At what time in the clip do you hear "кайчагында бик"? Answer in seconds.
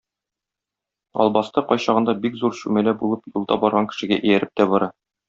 1.71-2.39